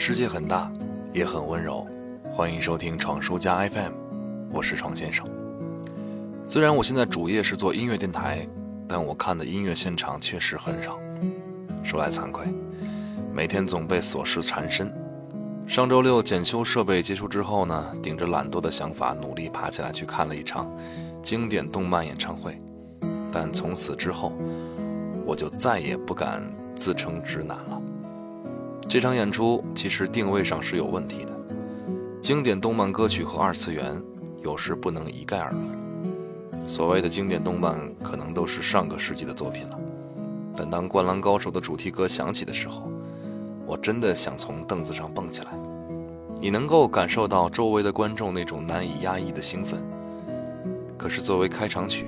[0.00, 0.70] 世界很大，
[1.12, 1.84] 也很温柔。
[2.32, 3.92] 欢迎收听闯书家 FM，
[4.52, 5.26] 我是闯先生。
[6.46, 8.46] 虽然我现在主业是做音乐电台，
[8.86, 11.00] 但我看的音乐现场确实很少。
[11.82, 12.46] 说来惭愧，
[13.34, 14.94] 每天总被琐事缠身。
[15.66, 20.70] 上周六检修设备结束之后呢，顶着懒惰的想法，努力爬起来去看了一场
[21.24, 22.56] 经典动漫演唱会。
[23.32, 24.32] 但从此之后，
[25.26, 26.40] 我就再也不敢
[26.76, 27.77] 自称直男了。
[28.88, 31.32] 这场演出其实定位上是有问题的，
[32.22, 34.02] 经典动漫歌曲和二次元
[34.42, 36.66] 有时不能一概而论。
[36.66, 39.78] 所谓的经典动漫可能都是上个世纪的作品了，
[40.56, 42.90] 但当《灌篮高手》的主题歌响起的时候，
[43.66, 45.48] 我真的想从凳子上蹦起来。
[46.40, 49.78] 你能够感受到周围的观众那种难以压抑的兴奋。
[50.96, 52.06] 可是作为开场曲，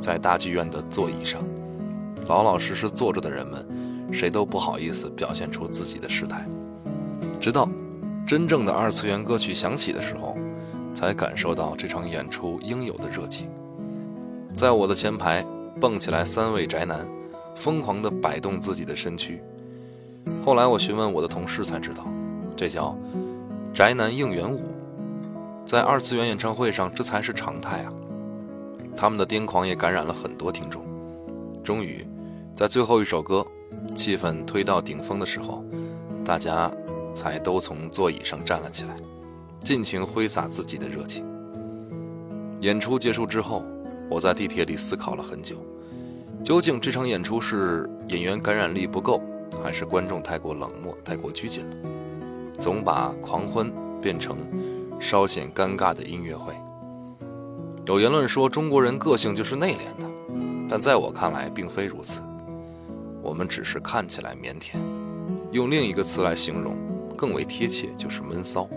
[0.00, 1.40] 在大剧院的座椅上，
[2.26, 3.64] 老老实实坐着的人们，
[4.12, 6.46] 谁都不好意思表现出自己的失态。
[7.40, 7.68] 直到
[8.26, 10.36] 真正的二次元歌曲响起的时候，
[10.94, 13.50] 才感受到这场演出应有的热情。
[14.56, 15.44] 在我的前排
[15.80, 17.06] 蹦起来三位宅男，
[17.54, 19.42] 疯狂地摆动自己的身躯。
[20.44, 22.06] 后来我询问我的同事才知道，
[22.56, 22.96] 这叫
[23.74, 24.62] 宅男应援舞。
[25.64, 27.92] 在二次元演唱会上，这才是常态啊！
[28.96, 30.82] 他们的癫狂也感染了很多听众。
[31.62, 32.06] 终于，
[32.54, 33.44] 在最后一首歌，
[33.94, 35.64] 气氛推到顶峰的时候，
[36.24, 36.70] 大家
[37.14, 38.96] 才都从座椅上站了起来，
[39.60, 41.24] 尽情挥洒自己的热情。
[42.60, 43.64] 演出结束之后，
[44.10, 45.56] 我在地铁里思考了很久，
[46.42, 49.20] 究竟这场演出是演员感染力不够，
[49.62, 51.76] 还是观众太过冷漠、太过拘谨了？
[52.58, 54.38] 总把狂欢变成
[54.98, 56.54] 稍显尴尬的音乐会。
[57.86, 60.10] 有言论说中国人个性就是内敛的，
[60.68, 62.20] 但在我看来并非如此。
[63.26, 64.76] 我们只是看起来腼腆，
[65.50, 66.76] 用另一个词来形容
[67.16, 68.68] 更为贴切，就是闷骚。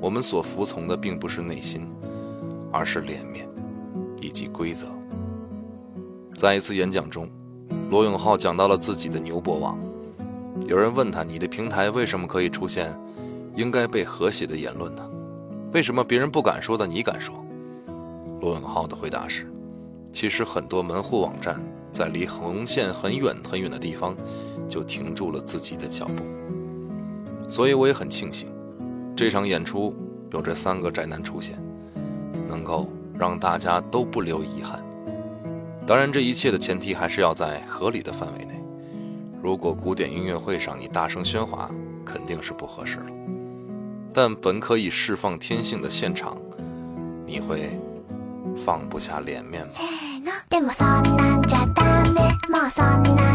[0.00, 1.88] 我们所服从的并不是内心，
[2.72, 3.48] 而是脸面
[4.20, 4.88] 以及规则。
[6.36, 7.30] 在一次演讲中，
[7.88, 9.78] 罗永浩讲到了自己的牛博网。
[10.66, 12.92] 有人问他：“你的平台为什么可以出现
[13.54, 15.08] 应该被和谐的言论呢？
[15.72, 17.32] 为什么别人不敢说的你敢说？”
[18.42, 19.46] 罗永浩的回答是
[20.12, 21.60] ：“其实很多门户网站
[21.96, 24.14] 在离红线很远很远的地方
[24.68, 26.24] 就停住了自己的脚步。”
[27.48, 28.48] 所以我也很庆幸，
[29.16, 29.94] 这场演出
[30.30, 31.56] 有这三个宅男出现，
[32.48, 34.84] 能够让大家都不留遗憾。
[35.86, 38.60] 当然，这一切的前提还是要在合理的范围内。
[39.40, 41.70] 如果古典音乐会上你大声喧哗，
[42.04, 43.06] 肯定是不合适了。
[44.12, 46.36] 但本可以释放天性的现场，
[47.24, 47.78] 你会
[48.56, 49.72] 放不下脸面吗？
[52.70, 53.25] そんな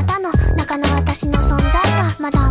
[0.00, 0.30] なたの。
[0.56, 2.49] 中の私の存在はまだ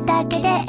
[0.00, 0.67] れだけで